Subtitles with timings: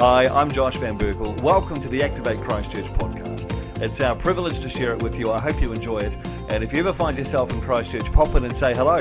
[0.00, 1.38] Hi, I'm Josh Van Berkel.
[1.42, 3.52] Welcome to the Activate Christchurch podcast.
[3.82, 5.30] It's our privilege to share it with you.
[5.30, 6.16] I hope you enjoy it.
[6.48, 9.00] And if you ever find yourself in Christchurch, pop in and say hello.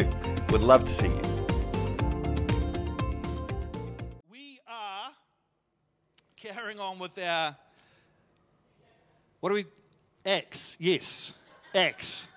[0.50, 1.22] We'd love to see you.
[4.30, 5.12] We are
[6.36, 7.56] carrying on with our.
[9.40, 9.68] What are we?
[10.26, 10.76] Acts.
[10.82, 11.32] Yes,
[11.74, 12.28] Acts.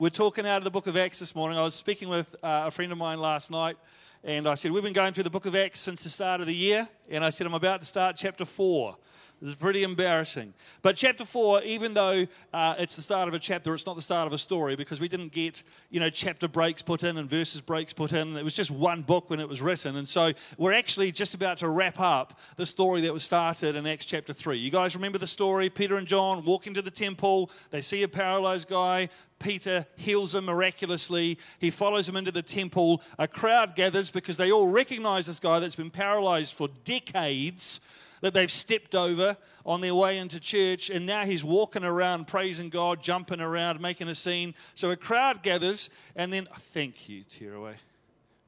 [0.00, 1.58] We're talking out of the book of Acts this morning.
[1.58, 3.76] I was speaking with uh, a friend of mine last night,
[4.24, 6.46] and I said, We've been going through the book of Acts since the start of
[6.46, 6.88] the year.
[7.10, 8.96] And I said, I'm about to start chapter 4.
[9.40, 10.54] This is pretty embarrassing.
[10.80, 14.02] But chapter four, even though uh, it's the start of a chapter, it's not the
[14.02, 17.28] start of a story because we didn't get, you know, chapter breaks put in and
[17.28, 18.36] verses breaks put in.
[18.36, 19.96] It was just one book when it was written.
[19.96, 23.86] And so we're actually just about to wrap up the story that was started in
[23.86, 24.56] Acts chapter three.
[24.56, 25.68] You guys remember the story?
[25.68, 29.08] Peter and John walk into the temple, they see a paralyzed guy.
[29.40, 31.38] Peter heals him miraculously.
[31.58, 33.02] He follows him into the temple.
[33.18, 37.80] A crowd gathers because they all recognize this guy that's been paralyzed for decades
[38.24, 42.70] that they've stepped over on their way into church, and now he's walking around praising
[42.70, 44.54] God, jumping around, making a scene.
[44.74, 47.74] So a crowd gathers, and then, oh, thank you, Tearaway.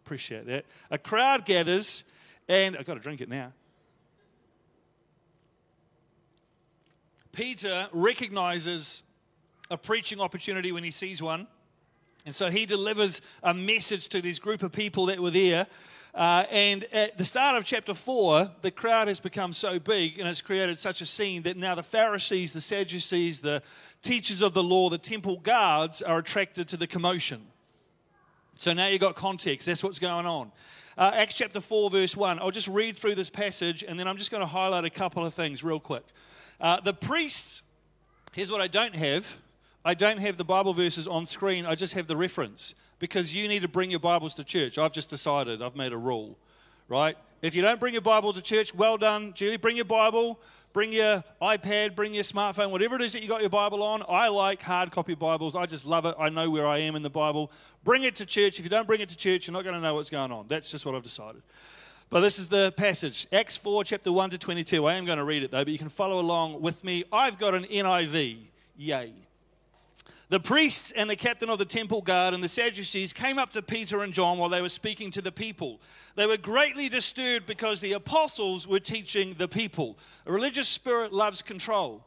[0.02, 0.64] Appreciate that.
[0.90, 2.04] A crowd gathers,
[2.48, 3.52] and I've got to drink it now.
[7.32, 9.02] Peter recognizes
[9.70, 11.46] a preaching opportunity when he sees one.
[12.24, 15.66] And so he delivers a message to this group of people that were there.
[16.16, 20.26] Uh, and at the start of chapter 4, the crowd has become so big and
[20.26, 23.62] it's created such a scene that now the Pharisees, the Sadducees, the
[24.00, 27.42] teachers of the law, the temple guards are attracted to the commotion.
[28.56, 29.66] So now you've got context.
[29.66, 30.52] That's what's going on.
[30.96, 32.38] Uh, Acts chapter 4, verse 1.
[32.38, 35.26] I'll just read through this passage and then I'm just going to highlight a couple
[35.26, 36.06] of things real quick.
[36.58, 37.60] Uh, the priests,
[38.32, 39.36] here's what I don't have
[39.84, 43.48] I don't have the Bible verses on screen, I just have the reference because you
[43.48, 44.78] need to bring your Bibles to church.
[44.78, 46.38] I've just decided, I've made a rule,
[46.88, 47.16] right?
[47.42, 49.58] If you don't bring your Bible to church, well done, Julie.
[49.58, 50.40] Bring your Bible,
[50.72, 54.02] bring your iPad, bring your smartphone, whatever it is that you got your Bible on.
[54.08, 55.54] I like hard copy Bibles.
[55.54, 56.14] I just love it.
[56.18, 57.52] I know where I am in the Bible.
[57.84, 58.58] Bring it to church.
[58.58, 60.46] If you don't bring it to church, you're not going to know what's going on.
[60.48, 61.42] That's just what I've decided.
[62.08, 64.86] But this is the passage, Acts 4, chapter 1 to 22.
[64.86, 67.04] I am going to read it though, but you can follow along with me.
[67.12, 68.38] I've got an NIV.
[68.76, 69.25] Yay.
[70.28, 73.62] The priests and the captain of the temple guard and the Sadducees came up to
[73.62, 75.80] Peter and John while they were speaking to the people.
[76.16, 79.96] They were greatly disturbed because the apostles were teaching the people.
[80.26, 82.04] A religious spirit loves control.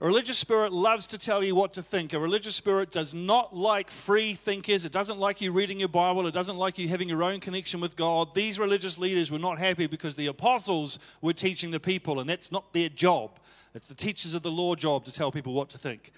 [0.00, 2.14] A religious spirit loves to tell you what to think.
[2.14, 4.86] A religious spirit does not like free thinkers.
[4.86, 6.26] It doesn't like you reading your Bible.
[6.26, 8.34] It doesn't like you having your own connection with God.
[8.34, 12.50] These religious leaders were not happy because the apostles were teaching the people, and that's
[12.50, 13.38] not their job.
[13.74, 16.12] It's the teachers of the law job to tell people what to think.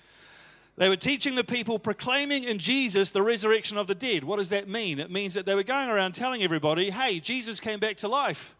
[0.76, 4.24] They were teaching the people, proclaiming in Jesus the resurrection of the dead.
[4.24, 4.98] What does that mean?
[5.00, 8.54] It means that they were going around telling everybody, hey, Jesus came back to life.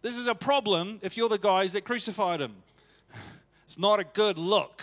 [0.00, 2.56] This is a problem if you're the guys that crucified him.
[3.64, 4.82] It's not a good look,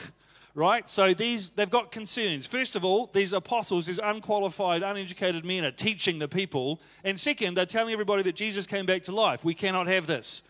[0.55, 0.89] right?
[0.89, 2.47] So these they've got concerns.
[2.47, 6.79] First of all, these apostles, these unqualified, uneducated men are teaching the people.
[7.03, 9.43] And second, they're telling everybody that Jesus came back to life.
[9.43, 10.41] We cannot have this.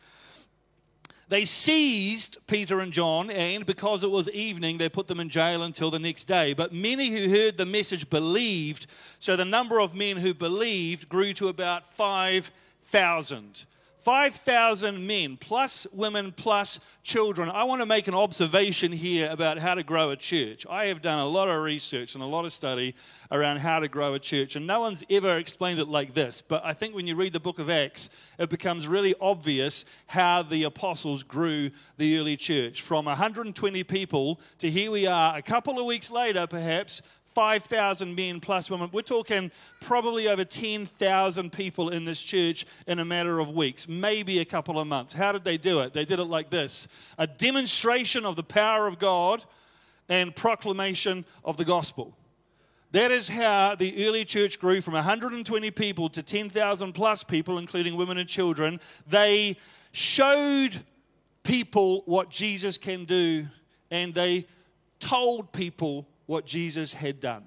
[1.30, 5.62] They seized Peter and John, and because it was evening, they put them in jail
[5.62, 6.54] until the next day.
[6.54, 8.88] But many who heard the message believed,
[9.20, 13.66] so the number of men who believed grew to about 5,000.
[14.08, 17.50] 5,000 men, plus women, plus children.
[17.50, 20.66] I want to make an observation here about how to grow a church.
[20.70, 22.96] I have done a lot of research and a lot of study
[23.34, 26.42] around how to grow a church, and no one's ever explained it like this.
[26.42, 28.10] But I think when you read the book of Acts,
[28.40, 32.84] it becomes really obvious how the apostles grew the early church.
[32.84, 37.02] From 120 people to here we are, a couple of weeks later, perhaps,
[37.38, 38.90] 5,000 men plus women.
[38.92, 44.40] We're talking probably over 10,000 people in this church in a matter of weeks, maybe
[44.40, 45.14] a couple of months.
[45.14, 45.94] How did they do it?
[45.94, 46.88] They did it like this
[47.20, 49.46] a demonstration of the power of God
[50.10, 52.18] and proclamation of the gospel.
[52.92, 57.96] That is how the early church grew from 120 people to 10,000 plus people, including
[57.96, 58.80] women and children.
[59.06, 59.58] They
[59.92, 60.84] showed
[61.44, 63.46] people what Jesus can do,
[63.92, 64.48] and they
[65.00, 67.44] told people what Jesus had done.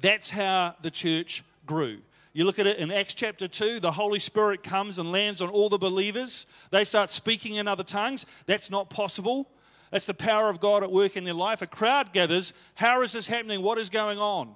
[0.00, 1.98] That's how the church grew.
[2.34, 5.48] You look at it in Acts chapter 2, the Holy Spirit comes and lands on
[5.48, 6.46] all the believers.
[6.70, 8.26] They start speaking in other tongues.
[8.46, 9.48] That's not possible.
[9.90, 11.62] That's the power of God at work in their life.
[11.62, 12.52] A crowd gathers.
[12.74, 13.62] How is this happening?
[13.62, 14.54] What is going on?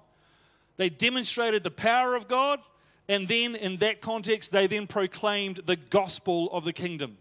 [0.77, 2.61] They demonstrated the power of God,
[3.09, 7.19] and then in that context, they then proclaimed the gospel of the kingdom.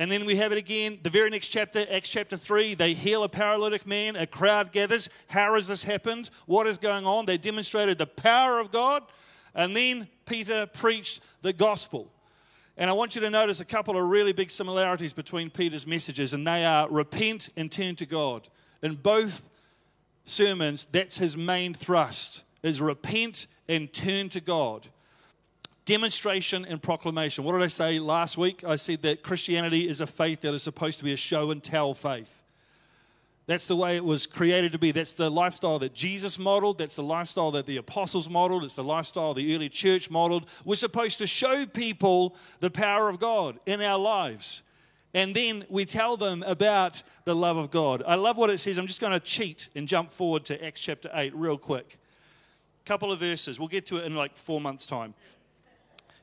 [0.00, 3.22] And then we have it again, the very next chapter, Acts chapter 3, they heal
[3.22, 5.10] a paralytic man, a crowd gathers.
[5.26, 6.30] How has this happened?
[6.46, 7.26] What is going on?
[7.26, 9.02] They demonstrated the power of God.
[9.54, 12.10] And then Peter preached the gospel.
[12.78, 16.32] And I want you to notice a couple of really big similarities between Peter's messages,
[16.32, 18.48] and they are repent and turn to God.
[18.82, 19.46] In both
[20.24, 24.88] sermons, that's his main thrust is repent and turn to God.
[25.84, 27.44] Demonstration and proclamation.
[27.44, 28.62] What did I say last week?
[28.64, 31.62] I said that Christianity is a faith that is supposed to be a show and
[31.62, 32.42] tell faith.
[33.46, 34.92] That's the way it was created to be.
[34.92, 36.78] That's the lifestyle that Jesus modeled.
[36.78, 38.62] That's the lifestyle that the apostles modeled.
[38.62, 40.46] It's the lifestyle the early church modeled.
[40.64, 44.62] We're supposed to show people the power of God in our lives.
[45.12, 48.04] And then we tell them about the love of God.
[48.06, 48.78] I love what it says.
[48.78, 51.98] I'm just going to cheat and jump forward to Acts chapter 8 real quick.
[52.84, 53.58] Couple of verses.
[53.58, 55.14] We'll get to it in like four months' time.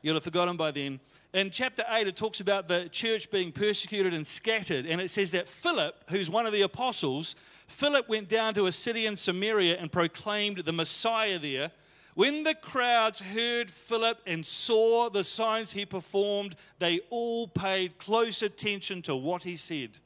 [0.01, 0.99] You'll have forgotten by then
[1.33, 4.85] in chapter 8, it talks about the church being persecuted and scattered.
[4.85, 7.35] And it says that Philip, who's one of the apostles,
[7.67, 11.71] Philip went down to a city in Samaria and proclaimed the Messiah there.
[12.15, 18.41] When the crowds heard Philip and saw the signs he performed, they all paid close
[18.41, 19.99] attention to what he said.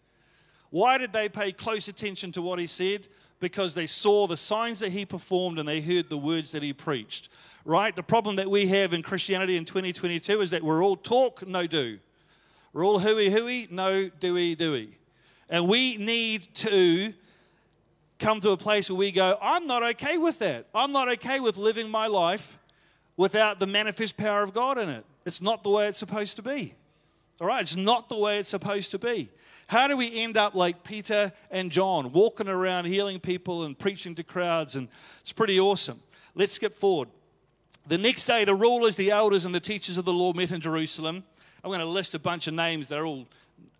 [0.69, 3.07] Why did they pay close attention to what he said?
[3.39, 6.73] Because they saw the signs that he performed and they heard the words that he
[6.73, 7.29] preached
[7.65, 7.95] right?
[7.95, 11.67] The problem that we have in Christianity in 2022 is that we're all talk, no
[11.67, 11.99] do.
[12.73, 14.97] We're all hooey hooey, no doey doey.
[15.49, 17.13] And we need to
[18.19, 20.67] come to a place where we go, I'm not okay with that.
[20.73, 22.57] I'm not okay with living my life
[23.17, 25.05] without the manifest power of God in it.
[25.25, 26.75] It's not the way it's supposed to be.
[27.41, 29.29] All right, it's not the way it's supposed to be.
[29.67, 34.15] How do we end up like Peter and John, walking around healing people and preaching
[34.15, 34.75] to crowds?
[34.75, 34.87] And
[35.21, 36.01] it's pretty awesome.
[36.35, 37.09] Let's skip forward.
[37.87, 40.61] The next day, the rulers, the elders, and the teachers of the law met in
[40.61, 41.23] Jerusalem.
[41.63, 42.87] I'm going to list a bunch of names.
[42.87, 43.27] They're all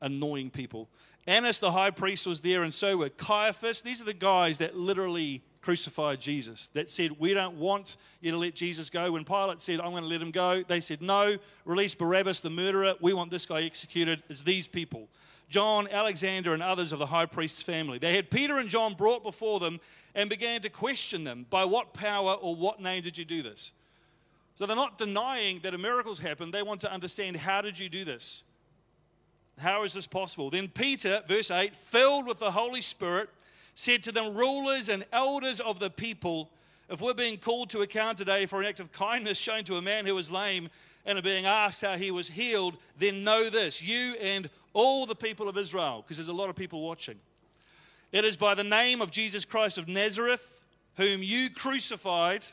[0.02, 0.90] annoying people.
[1.28, 3.82] Annas, the high priest, was there, and so were Caiaphas.
[3.82, 8.38] These are the guys that literally crucified Jesus, that said, We don't want you to
[8.38, 9.12] let Jesus go.
[9.12, 12.50] When Pilate said, I'm going to let him go, they said, No, release Barabbas, the
[12.50, 12.96] murderer.
[13.00, 14.24] We want this guy executed.
[14.30, 15.08] It's these people.
[15.50, 18.00] John, Alexander, and others of the high priest's family.
[18.00, 19.80] They had Peter and John brought before them
[20.16, 23.72] and began to question them By what power or what name did you do this?
[24.62, 26.54] So they're not denying that a miracle's happened.
[26.54, 28.44] They want to understand how did you do this?
[29.58, 30.52] How is this possible?
[30.52, 33.30] Then Peter, verse 8, filled with the Holy Spirit,
[33.74, 36.52] said to them, Rulers and elders of the people,
[36.92, 39.82] if we're being called to account today for an act of kindness shown to a
[39.82, 40.70] man who was lame
[41.08, 45.16] and are being asked how he was healed, then know this, you and all the
[45.16, 47.18] people of Israel, because there's a lot of people watching.
[48.12, 50.64] It is by the name of Jesus Christ of Nazareth,
[50.98, 52.46] whom you crucified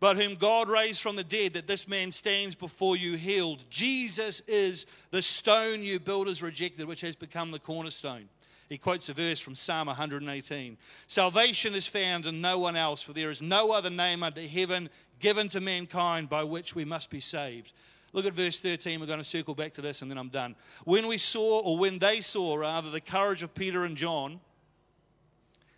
[0.00, 3.64] but whom God raised from the dead, that this man stands before you healed.
[3.68, 8.28] Jesus is the stone you builders rejected, which has become the cornerstone.
[8.68, 13.12] He quotes a verse from Psalm 118 Salvation is found in no one else, for
[13.12, 17.20] there is no other name under heaven given to mankind by which we must be
[17.20, 17.72] saved.
[18.12, 19.00] Look at verse 13.
[19.00, 20.54] We're going to circle back to this and then I'm done.
[20.84, 24.40] When we saw, or when they saw rather, the courage of Peter and John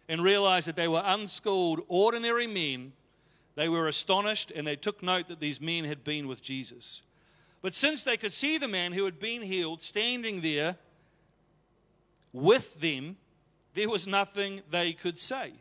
[0.09, 2.93] and realized that they were unschooled, ordinary men
[3.61, 7.03] they were astonished and they took note that these men had been with Jesus.
[7.61, 10.77] But since they could see the man who had been healed standing there
[12.33, 13.19] with them,
[13.75, 15.53] there was nothing they could say.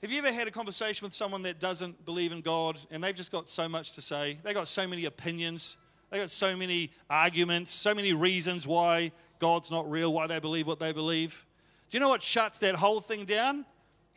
[0.00, 3.12] Have you ever had a conversation with someone that doesn't believe in God and they've
[3.12, 4.38] just got so much to say?
[4.44, 5.76] They've got so many opinions,
[6.08, 10.68] they've got so many arguments, so many reasons why God's not real, why they believe
[10.68, 11.44] what they believe.
[11.90, 13.64] Do you know what shuts that whole thing down?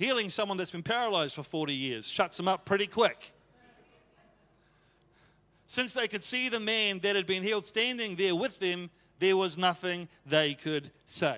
[0.04, 3.32] Healing someone that's been paralyzed for 40 years shuts them up pretty quick.
[5.66, 9.38] Since they could see the man that had been healed standing there with them, there
[9.38, 11.38] was nothing they could say.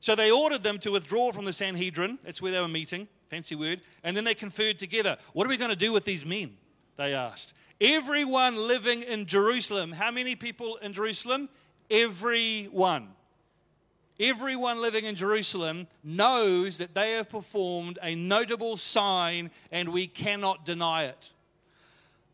[0.00, 2.18] So they ordered them to withdraw from the Sanhedrin.
[2.24, 3.82] That's where they were meeting, fancy word.
[4.02, 5.18] And then they conferred together.
[5.34, 6.56] What are we going to do with these men?
[6.96, 7.52] They asked.
[7.78, 9.92] Everyone living in Jerusalem.
[9.92, 11.50] How many people in Jerusalem?
[11.90, 13.08] Everyone.
[14.20, 20.64] Everyone living in Jerusalem knows that they have performed a notable sign and we cannot
[20.64, 21.32] deny it.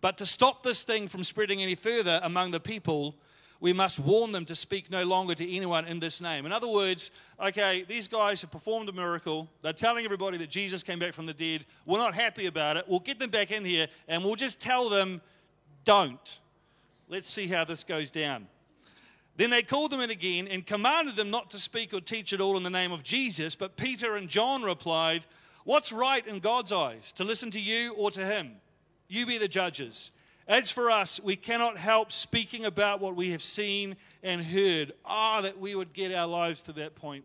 [0.02, 3.14] But to stop this thing from spreading any further among the people,
[3.60, 6.46] we must warn them to speak no longer to anyone in this name.
[6.46, 9.48] In other words, okay, these guys have performed a miracle.
[9.62, 11.66] They're telling everybody that Jesus came back from the dead.
[11.84, 12.86] We're not happy about it.
[12.88, 15.20] We'll get them back in here and we'll just tell them,
[15.84, 16.38] don't.
[17.08, 18.46] Let's see how this goes down.
[19.40, 22.42] Then they called them in again and commanded them not to speak or teach at
[22.42, 23.54] all in the name of Jesus.
[23.54, 25.24] But Peter and John replied,
[25.64, 28.56] What's right in God's eyes, to listen to you or to him?
[29.08, 30.10] You be the judges.
[30.46, 34.92] As for us, we cannot help speaking about what we have seen and heard.
[35.06, 37.24] Ah, that we would get our lives to that point.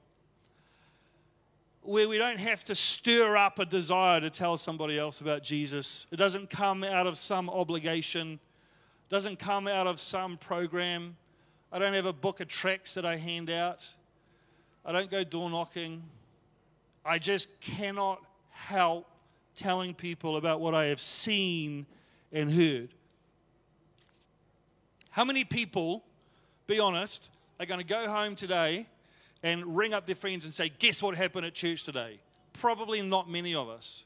[1.81, 6.07] where we don't have to stir up a desire to tell somebody else about Jesus.
[6.12, 8.39] It doesn't come out of some obligation,
[9.10, 11.17] doesn't come out of some program.
[11.75, 13.86] I don't have a book of tracts that I hand out.
[14.86, 16.03] I don't go door knocking.
[17.03, 19.05] I just cannot help
[19.58, 21.86] telling people about what I have seen
[22.32, 22.94] and heard.
[25.10, 26.05] How many people,
[26.65, 27.29] be honest,
[27.60, 28.88] are going to go home today
[29.44, 32.22] and ring up their friends and say, Guess what happened at church today?
[32.53, 34.05] Probably not many of us.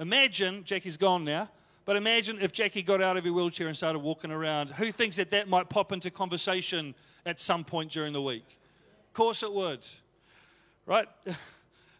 [0.00, 1.48] Imagine, Jackie's gone now,
[1.84, 4.70] but imagine if Jackie got out of her wheelchair and started walking around.
[4.70, 6.94] Who thinks that that might pop into conversation
[7.26, 8.58] at some point during the week?
[9.08, 9.80] Of course it would.
[10.86, 11.08] Right?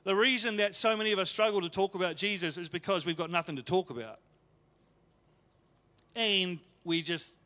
[0.04, 3.16] The reason that so many of us struggle to talk about Jesus is because we've
[3.16, 4.18] got nothing to talk about.
[6.14, 7.36] And we just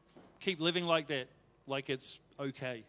[0.41, 1.29] keep living like that,
[1.69, 2.83] like it's okay.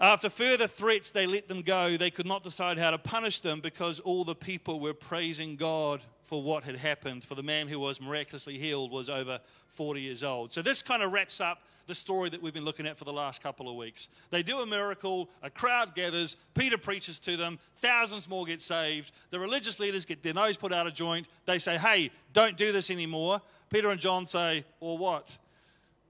[0.00, 1.96] After further threats, they let them go.
[1.96, 6.04] They could not decide how to punish them because all the people were praising God
[6.22, 7.24] for what had happened.
[7.24, 10.52] For the man who was miraculously healed was over 40 years old.
[10.52, 13.12] So, this kind of wraps up the story that we've been looking at for the
[13.12, 14.08] last couple of weeks.
[14.30, 19.10] They do a miracle, a crowd gathers, Peter preaches to them, thousands more get saved.
[19.30, 21.26] The religious leaders get their nose put out of joint.
[21.46, 23.40] They say, Hey, don't do this anymore.
[23.68, 25.36] Peter and John say, Or what?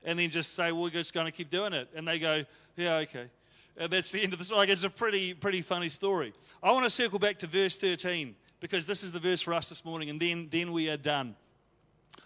[0.05, 1.89] And then just say, well, We're just going to keep doing it.
[1.95, 2.45] And they go,
[2.77, 3.31] Yeah, okay.
[3.79, 4.59] And that's the end of the story.
[4.59, 6.33] Like, it's a pretty, pretty funny story.
[6.63, 9.69] I want to circle back to verse 13 because this is the verse for us
[9.69, 11.37] this morning, and then, then we are done.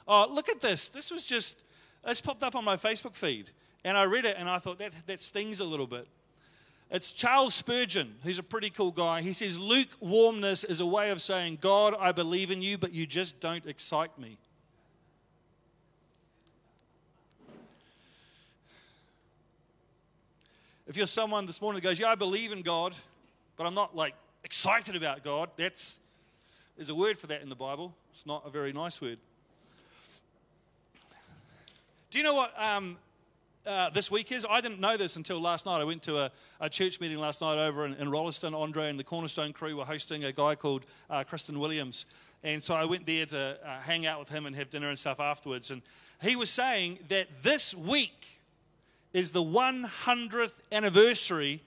[0.08, 0.88] Oh, look at this.
[0.88, 1.56] This was just,
[2.04, 3.50] this popped up on my Facebook feed.
[3.84, 6.06] And I read it and I thought that, that stings a little bit.
[6.90, 9.22] It's Charles Spurgeon, who's a pretty cool guy.
[9.22, 13.06] He says, Lukewarmness is a way of saying, God, I believe in you, but you
[13.06, 14.38] just don't excite me.
[20.86, 22.96] If you're someone this morning that goes, Yeah, I believe in God,
[23.56, 25.98] but I'm not like excited about God, that's
[26.76, 27.94] there's a word for that in the Bible.
[28.12, 29.18] It's not a very nice word.
[32.10, 32.96] Do you know what um,
[33.64, 34.44] uh, this week is?
[34.48, 35.80] I didn't know this until last night.
[35.80, 38.54] I went to a, a church meeting last night over in, in Rolleston.
[38.54, 42.06] Andre and the Cornerstone crew were hosting a guy called uh, Kristen Williams.
[42.42, 44.98] And so I went there to uh, hang out with him and have dinner and
[44.98, 45.70] stuff afterwards.
[45.70, 45.82] And
[46.22, 48.41] he was saying that this week
[49.12, 51.62] is the 100th anniversary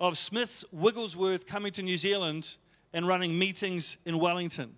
[0.00, 2.56] of Smith's Wigglesworth coming to New Zealand
[2.92, 4.74] and running meetings in Wellington.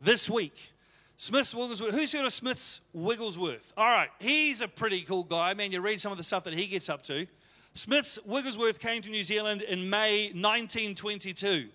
[0.00, 0.72] This week,
[1.16, 1.94] Smith's Wigglesworth.
[1.94, 3.72] Who's heard of Smith's Wigglesworth?
[3.76, 5.54] All right, he's a pretty cool guy.
[5.54, 7.26] Man, you read some of the stuff that he gets up to.
[7.74, 11.68] Smith's Wigglesworth came to New Zealand in May 1922.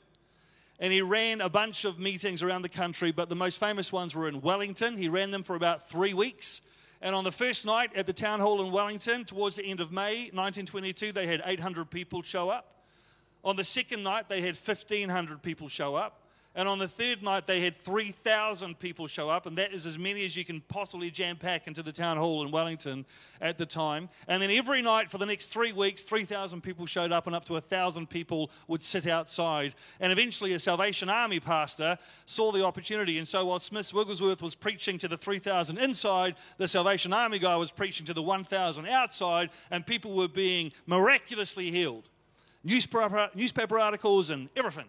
[0.79, 4.15] And he ran a bunch of meetings around the country, but the most famous ones
[4.15, 4.95] were in Wellington.
[4.95, 6.61] He ran them for about three weeks.
[7.01, 9.91] And on the first night at the town hall in Wellington, towards the end of
[9.91, 12.75] May 1922, they had 800 people show up.
[13.43, 16.18] On the second night, they had 1,500 people show up.
[16.59, 19.97] And on the third night, they had 3,000 people show up, and that is as
[19.97, 23.05] many as you can possibly jam pack into the town hall in Wellington
[23.39, 24.09] at the time.
[24.27, 27.45] And then every night for the next three weeks, 3,000 people showed up, and up
[27.45, 29.73] to 1,000 people would sit outside.
[30.01, 33.17] And eventually, a Salvation Army pastor saw the opportunity.
[33.17, 37.55] And so, while Smith Wigglesworth was preaching to the 3,000 inside, the Salvation Army guy
[37.55, 42.09] was preaching to the 1,000 outside, and people were being miraculously healed.
[42.65, 44.87] Newspaper, newspaper articles and everything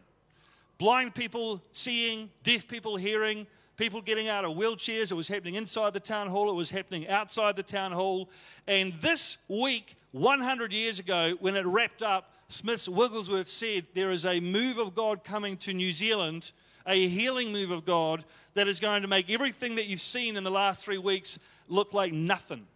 [0.80, 3.46] blind people seeing, deaf people hearing,
[3.76, 5.12] people getting out of wheelchairs.
[5.12, 8.30] It was happening inside the town hall, it was happening outside the town hall.
[8.66, 14.24] And this week, 100 years ago, when it wrapped up, Smith Wigglesworth said there is
[14.24, 16.50] a move of God coming to New Zealand,
[16.86, 20.44] a healing move of God that is going to make everything that you've seen in
[20.44, 22.66] the last three weeks look like nothing.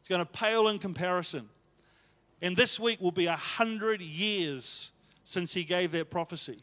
[0.00, 1.48] It's going to pale in comparison.
[2.42, 4.90] And this week will be 100 years
[5.24, 6.60] since he gave that prophecy.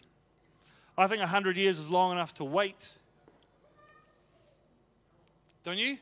[1.02, 2.96] I think 100 years is long enough to wait.
[5.64, 5.98] Don't you?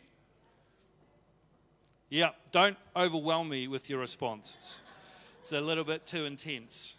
[2.09, 4.55] Yeah, don't overwhelm me with your response.
[4.57, 4.79] It's,
[5.39, 6.95] it's a little bit too intense.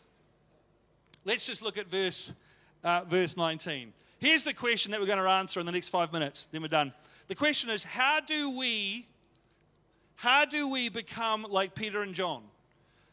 [1.27, 2.33] Let's just look at verse,
[2.83, 3.93] uh, verse 19.
[4.19, 6.69] Here's the question that we're going to answer in the next five minutes, then we're
[6.69, 6.95] done.
[7.29, 9.07] The question is how do we
[10.15, 12.45] how do we become like Peter and John?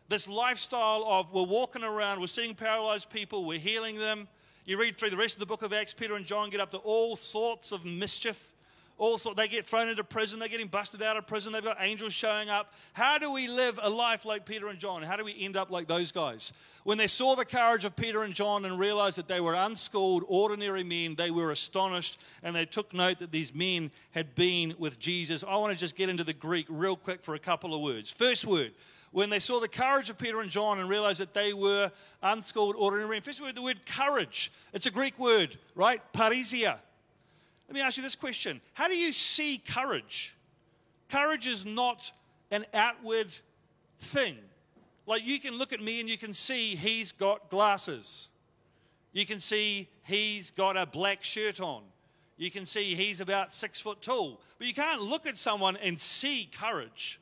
[0.08, 4.29] This lifestyle of we're walking around, we're seeing paralyzed people, we're healing them,
[4.68, 6.72] you read through the rest of the book of Acts, Peter and John get up
[6.72, 8.52] to all sorts of mischief.
[8.98, 11.78] All sort, they get thrown into prison, they're getting busted out of prison, they've got
[11.80, 12.74] angels showing up.
[12.94, 15.04] How do we live a life like Peter and John?
[15.04, 16.52] How do we end up like those guys?
[16.84, 20.24] When they saw the courage of Peter and John and realized that they were unschooled,
[20.28, 25.00] ordinary men, they were astonished and they took note that these men had been with
[25.00, 25.46] Jesus.
[25.48, 28.12] I want to just get into the Greek real quick for a couple of words.
[28.12, 28.74] First word
[29.12, 32.76] when they saw the courage of Peter and John and realized that they were unschooled,
[32.76, 33.22] ordinary men.
[33.22, 34.52] First, the word courage.
[34.74, 36.02] It's a Greek word, right?
[36.14, 36.78] Parrhesia.
[37.68, 40.36] Let me ask you this question How do you see courage?
[41.10, 42.12] Courage is not
[42.52, 43.34] an outward
[44.00, 44.38] thing.
[45.06, 48.28] Like you can look at me and you can see he's got glasses.
[49.14, 51.84] You can see he's got a black shirt on.
[52.36, 54.42] You can see he's about six foot tall.
[54.58, 57.20] But you can't look at someone and see courage.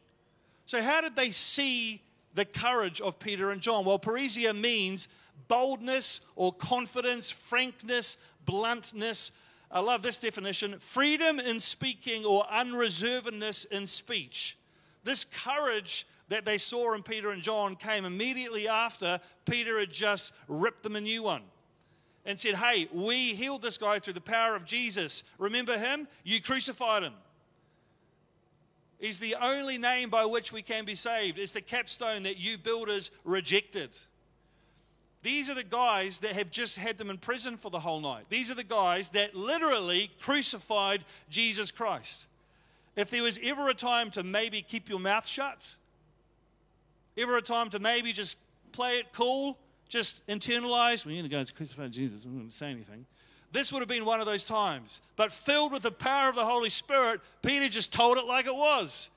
[0.65, 2.01] So, how did they see
[2.33, 3.85] the courage of Peter and John?
[3.85, 5.07] Well, parrhesia means
[5.47, 9.31] boldness or confidence, frankness, bluntness.
[9.71, 14.57] I love this definition freedom in speaking or unreservedness in speech.
[15.03, 20.33] This courage that they saw in Peter and John came immediately after Peter had just
[20.47, 21.43] ripped them a new one
[22.25, 25.23] and said, Hey, we healed this guy through the power of Jesus.
[25.37, 26.07] Remember him?
[26.23, 27.13] You crucified him.
[28.99, 31.37] He's the only name by which we can be saved.
[31.37, 33.89] It's the capstone that you builders rejected.
[35.21, 38.25] These are the guys that have just had them in prison for the whole night.
[38.29, 42.27] These are the guys that literally crucified Jesus Christ.
[42.95, 45.75] If there was ever a time to maybe keep your mouth shut,
[47.17, 48.37] Ever a time to maybe just
[48.73, 51.05] play it cool, just internalize?
[51.05, 52.25] We're going to go to crucify Jesus.
[52.25, 53.05] We not say anything.
[53.55, 54.99] This would have been one of those times.
[55.15, 58.53] But filled with the power of the Holy Spirit, Peter just told it like it
[58.53, 59.09] was.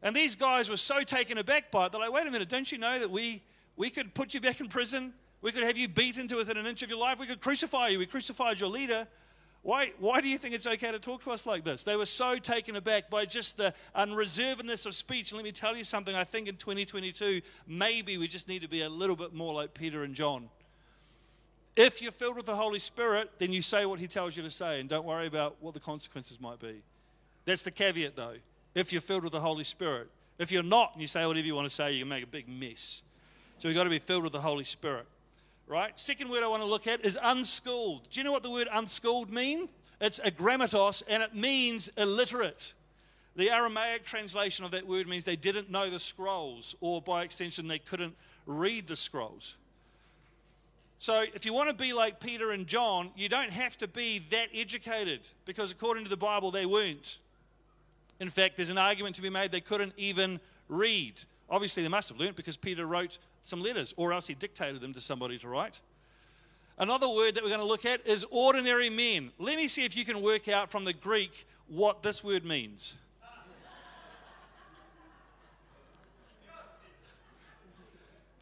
[0.00, 1.90] And these guys were so taken aback by it.
[1.90, 3.42] They're like, wait a minute, don't you know that we,
[3.74, 5.12] we could put you back in prison?
[5.42, 7.18] We could have you beaten to within an inch of your life.
[7.18, 7.98] We could crucify you.
[7.98, 9.08] We crucified your leader.
[9.62, 11.82] Why, why do you think it's okay to talk to us like this?
[11.82, 15.32] They were so taken aback by just the unreservedness of speech.
[15.32, 18.68] And let me tell you something I think in 2022, maybe we just need to
[18.68, 20.48] be a little bit more like Peter and John.
[21.76, 24.50] If you're filled with the Holy Spirit, then you say what He tells you to
[24.50, 26.82] say and don't worry about what the consequences might be.
[27.44, 28.36] That's the caveat, though.
[28.74, 30.08] If you're filled with the Holy Spirit.
[30.38, 32.28] If you're not and you say whatever you want to say, you can make a
[32.28, 33.02] big mess.
[33.58, 35.06] So we've got to be filled with the Holy Spirit
[35.66, 35.98] right?
[35.98, 38.10] Second word I want to look at is unschooled.
[38.10, 39.68] Do you know what the word unschooled mean?
[40.00, 42.74] It's agrammatos and it means illiterate.
[43.36, 47.66] The Aramaic translation of that word means they didn't know the scrolls, or by extension,
[47.66, 48.14] they couldn't
[48.46, 49.56] read the scrolls.
[50.96, 54.20] So, if you want to be like Peter and John, you don't have to be
[54.30, 57.18] that educated because, according to the Bible, they weren't.
[58.20, 61.14] In fact, there's an argument to be made they couldn't even read.
[61.50, 64.94] Obviously, they must have learned because Peter wrote some letters, or else he dictated them
[64.94, 65.80] to somebody to write.
[66.78, 69.30] Another word that we're going to look at is ordinary men.
[69.38, 72.96] Let me see if you can work out from the Greek what this word means.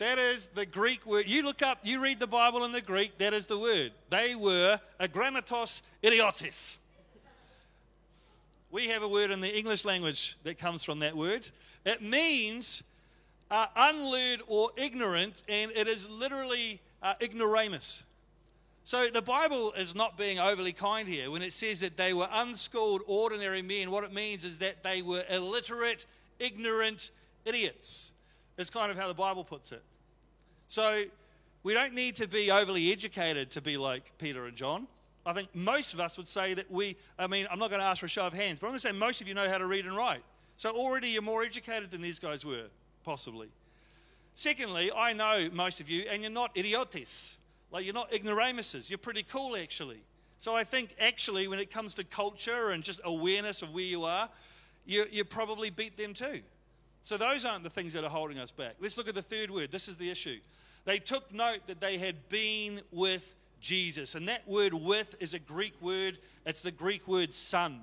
[0.02, 1.30] That is the Greek word.
[1.30, 3.92] You look up, you read the Bible in the Greek, that is the word.
[4.10, 6.76] They were agrammatos idiotes.
[8.72, 11.48] We have a word in the English language that comes from that word.
[11.86, 12.82] It means
[13.48, 18.02] uh, unlearned or ignorant, and it is literally uh, ignoramus.
[18.82, 22.28] So the Bible is not being overly kind here when it says that they were
[22.32, 23.92] unschooled, ordinary men.
[23.92, 26.06] What it means is that they were illiterate,
[26.40, 27.12] ignorant
[27.44, 28.12] idiots.
[28.58, 29.82] It's kind of how the Bible puts it.
[30.66, 31.04] So
[31.62, 34.86] we don't need to be overly educated to be like Peter and John.
[35.24, 37.86] I think most of us would say that we, I mean, I'm not going to
[37.86, 39.48] ask for a show of hands, but I'm going to say most of you know
[39.48, 40.22] how to read and write.
[40.56, 42.66] So already you're more educated than these guys were
[43.04, 43.48] possibly.
[44.34, 47.36] Secondly, I know most of you, and you're not idiotes.
[47.70, 48.90] Like, you're not ignoramuses.
[48.90, 50.02] You're pretty cool, actually.
[50.38, 54.04] So I think, actually, when it comes to culture and just awareness of where you
[54.04, 54.28] are,
[54.84, 56.40] you, you probably beat them too.
[57.02, 58.76] So those aren't the things that are holding us back.
[58.80, 59.70] Let's look at the third word.
[59.70, 60.38] This is the issue.
[60.84, 64.14] They took note that they had been with Jesus.
[64.14, 67.80] And that word with is a Greek word, it's the Greek word son.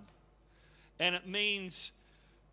[1.00, 1.92] And it means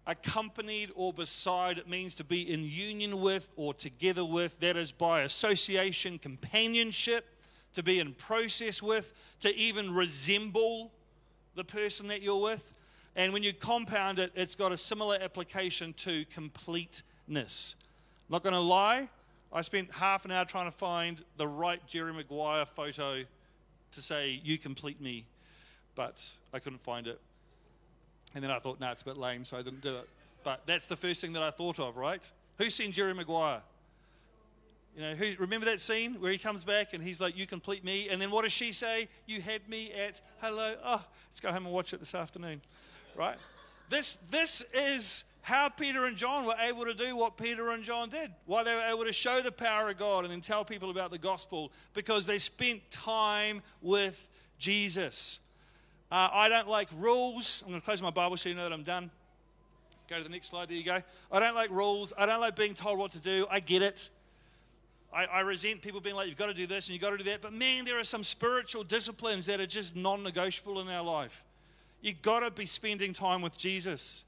[0.07, 1.79] accompanied or beside.
[1.79, 4.61] It means to be in union with or together with.
[4.61, 7.26] That is by association, companionship,
[7.74, 10.92] to be in process with, to even resemble
[11.57, 12.72] the person that you're with.
[13.16, 17.74] And when you compound it, it's got a similar application to completeness.
[18.29, 19.09] Not going to lie,
[19.52, 23.24] I spent half an hour trying to find the right Jerry Maguire photo
[23.92, 25.24] to say, You complete me,
[25.94, 27.18] but I couldn't find it.
[28.35, 30.09] And then I thought, no, nah, it's a bit lame, so I didn't do it.
[30.44, 32.22] But that's the first thing that I thought of, right?
[32.59, 33.62] Who's seen Jerry Maguire?
[34.94, 37.83] You know, who, remember that scene where he comes back and he's like, You complete
[37.83, 38.09] me.
[38.11, 39.09] And then what does she say?
[39.24, 40.74] You had me at hello.
[40.85, 42.61] Oh, let's go home and watch it this afternoon,
[43.16, 43.37] right?
[43.88, 48.09] This, this is how Peter and John were able to do what Peter and John
[48.09, 50.90] did, why they were able to show the power of God and then tell people
[50.90, 55.40] about the gospel, because they spent time with Jesus.
[56.11, 57.62] Uh, I don't like rules.
[57.64, 59.11] I'm going to close my Bible so you know that I'm done.
[60.09, 60.68] Go to the next slide.
[60.68, 61.02] There you go.
[61.33, 62.12] I don't like rules.
[62.16, 63.46] I don't like being told what to do.
[63.50, 64.09] I get it.
[65.12, 67.18] I, I resent people being like, you've got to do this and you've got to
[67.18, 67.40] do that.
[67.40, 71.44] But man, there are some spiritual disciplines that are just non negotiable in our life.
[72.00, 74.24] You've got to be spending time with Jesus.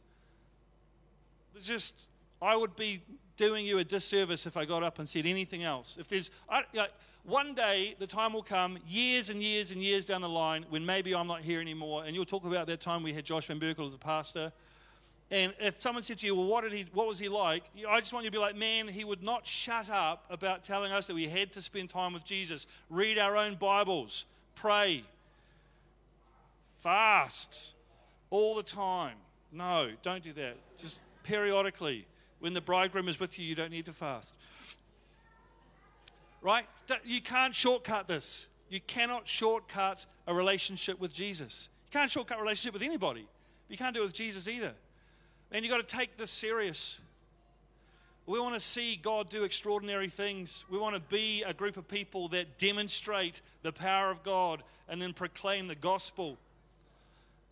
[1.55, 2.09] It's just,
[2.41, 3.03] I would be
[3.37, 5.97] doing you a disservice if I got up and said anything else.
[5.99, 6.83] If there's, I, you
[7.25, 10.85] one day the time will come, years and years and years down the line, when
[10.85, 13.61] maybe I'm not here anymore, and you'll talk about that time we had Josh Van
[13.61, 14.53] Berkel as a pastor.
[15.31, 16.87] And if someone said to you, "Well, what did he?
[16.95, 19.47] What was he like?" I just want you to be like, "Man, he would not
[19.47, 23.37] shut up about telling us that we had to spend time with Jesus, read our
[23.37, 25.05] own Bibles, pray,
[26.79, 27.75] fast,
[28.31, 29.17] all the time."
[29.53, 30.57] No, don't do that.
[30.79, 32.07] Just periodically.
[32.41, 34.35] When the bridegroom is with you, you don't need to fast.
[36.41, 36.67] Right?
[37.05, 38.47] You can't shortcut this.
[38.69, 41.69] You cannot shortcut a relationship with Jesus.
[41.87, 43.27] You can't shortcut a relationship with anybody.
[43.69, 44.75] You can't do it with Jesus either.
[45.51, 47.01] And you've got to take this serious.
[48.27, 50.65] We want to see God do extraordinary things.
[50.71, 55.01] We want to be a group of people that demonstrate the power of God and
[55.03, 56.39] then proclaim the gospel.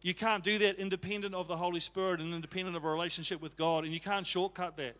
[0.02, 3.56] You can't do that independent of the Holy Spirit and independent of a relationship with
[3.56, 4.96] God, and you can't shortcut that.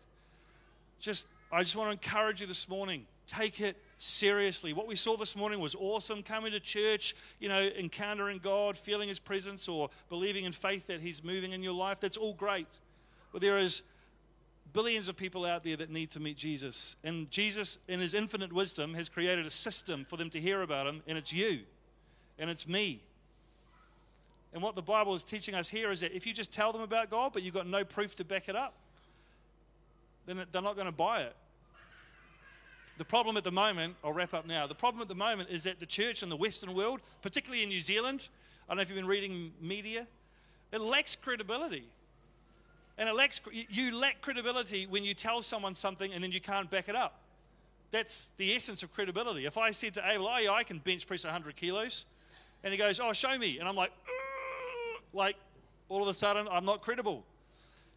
[0.99, 4.73] Just, I just want to encourage you this morning take it seriously.
[4.73, 6.23] What we saw this morning was awesome.
[6.23, 11.01] Coming to church, you know, encountering God, feeling His presence, or believing in faith that
[11.01, 11.99] He's moving in your life.
[11.99, 12.67] That's all great.
[13.31, 13.83] But there is
[14.73, 16.95] billions of people out there that need to meet Jesus.
[17.03, 20.87] And Jesus, in His infinite wisdom, has created a system for them to hear about
[20.87, 21.61] Him, and it's you,
[22.39, 23.01] and it's me.
[24.57, 26.81] And what the Bible is teaching us here is that if you just tell them
[26.81, 28.73] about God, but you've got no proof to back it up,
[30.25, 31.35] then they're not going to buy it.
[32.97, 34.65] The problem at the moment, I'll wrap up now.
[34.65, 37.69] The problem at the moment is that the church in the Western world, particularly in
[37.69, 38.29] New Zealand,
[38.67, 40.07] I don't know if you've been reading media,
[40.71, 41.85] it lacks credibility.
[42.97, 46.67] And it lacks, you lack credibility when you tell someone something and then you can't
[46.67, 47.19] back it up.
[47.91, 49.45] That's the essence of credibility.
[49.45, 52.05] If I said to Abel, oh, yeah, I can bench press 100 kilos,
[52.63, 53.59] and he goes, oh, show me.
[53.59, 53.91] And I'm like,
[55.13, 55.35] like,
[55.89, 57.23] all of a sudden, I'm not credible.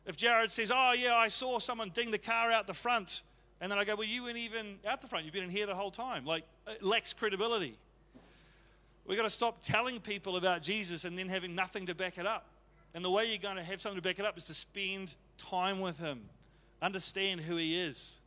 [0.07, 3.23] If Jared says, oh, yeah, I saw someone ding the car out the front,
[3.61, 5.25] and then I go, well, you weren't even out the front.
[5.25, 6.25] You've been in here the whole time.
[6.25, 7.77] Like, it lacks credibility.
[9.07, 12.27] We've got to stop telling people about Jesus and then having nothing to back it
[12.27, 12.47] up.
[12.95, 15.15] And the way you're going to have something to back it up is to spend
[15.37, 16.23] time with Him,
[16.81, 18.21] understand who He is,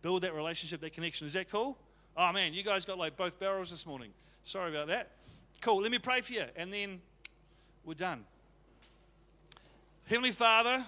[0.00, 1.26] build that relationship, that connection.
[1.26, 1.78] Is that cool?
[2.16, 4.10] Oh, man, you guys got like both barrels this morning.
[4.44, 5.12] Sorry about that.
[5.60, 5.82] Cool.
[5.82, 6.44] Let me pray for you.
[6.56, 7.00] And then
[7.84, 8.24] we're done.
[10.06, 10.84] Heavenly Father,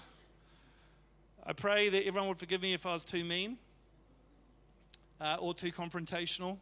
[1.47, 3.59] I pray that everyone would forgive me if I was too mean
[5.21, 6.59] uh, or too confrontational.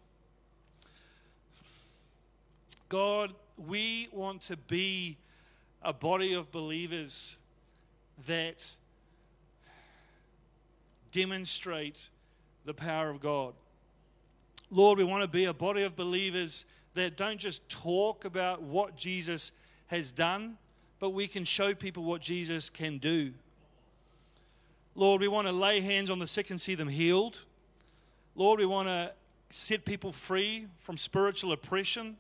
[2.88, 5.16] God, we want to be
[5.82, 7.36] a body of believers
[8.26, 8.66] that
[11.10, 12.08] demonstrate
[12.64, 13.54] the power of God.
[14.70, 16.64] Lord, we want to be a body of believers
[16.94, 19.52] that don't just talk about what Jesus
[19.88, 20.56] has done,
[20.98, 23.32] but we can show people what Jesus can do.
[24.94, 27.44] Lord, we want to lay hands on the sick and see them healed.
[28.34, 29.12] Lord, we want to
[29.50, 32.16] set people free from spiritual oppression.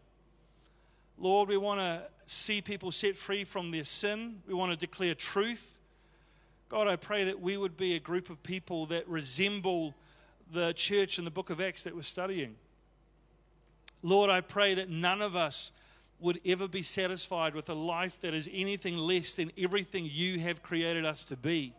[1.18, 4.42] Lord, we want to see people set free from their sin.
[4.46, 5.74] We want to declare truth.
[6.68, 9.94] God, I pray that we would be a group of people that resemble
[10.50, 12.56] the church in the book of Acts that we're studying.
[14.02, 15.70] Lord, I pray that none of us
[16.22, 20.62] would ever be satisfied with a life that is anything less than everything you have
[20.62, 21.74] created us to be.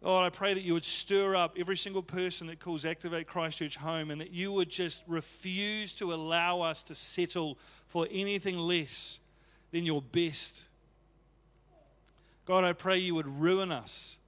[0.00, 3.76] Lord, I pray that you would stir up every single person that calls Activate Christchurch
[3.76, 9.20] home and that you would just refuse to allow us to settle for anything less
[9.70, 10.66] than your best.
[12.46, 14.18] God, I pray you would ruin us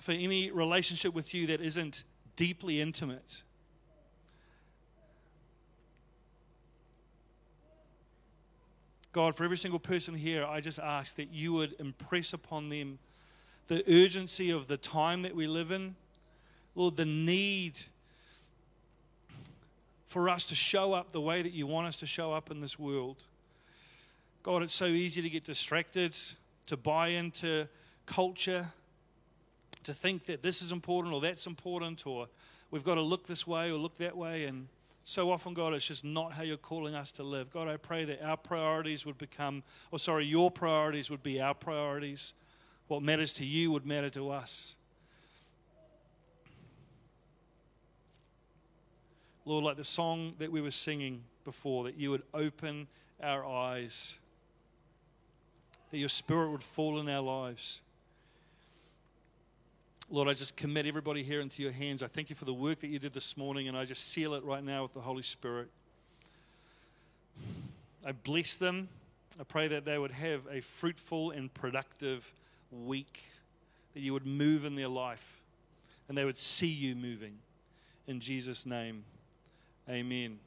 [0.00, 3.42] for any relationship with you that isn't deeply intimate.
[9.12, 12.98] God, for every single person here, I just ask that you would impress upon them
[13.68, 15.96] the urgency of the time that we live in.
[16.74, 17.78] Lord, the need
[20.06, 22.60] for us to show up the way that you want us to show up in
[22.60, 23.16] this world.
[24.42, 26.16] God, it's so easy to get distracted,
[26.66, 27.68] to buy into
[28.06, 28.66] culture,
[29.84, 32.28] to think that this is important or that's important, or
[32.70, 34.44] we've got to look this way or look that way.
[34.44, 34.68] And
[35.04, 37.50] so often, God, it's just not how you're calling us to live.
[37.50, 41.54] God, I pray that our priorities would become, or sorry, your priorities would be our
[41.54, 42.34] priorities
[42.92, 44.76] what matters to you would matter to us.
[49.46, 52.86] Lord, like the song that we were singing before, that you would open
[53.22, 54.16] our eyes,
[55.90, 57.80] that your spirit would fall in our lives.
[60.10, 62.02] Lord, I just commit everybody here into your hands.
[62.02, 64.34] I thank you for the work that you did this morning, and I just seal
[64.34, 65.68] it right now with the Holy Spirit.
[68.04, 68.88] I bless them.
[69.40, 72.34] I pray that they would have a fruitful and productive
[72.70, 73.22] week,
[73.94, 75.40] that you would move in their life,
[76.08, 77.38] and they would see you moving.
[78.06, 79.04] In Jesus' name,
[79.88, 80.38] amen.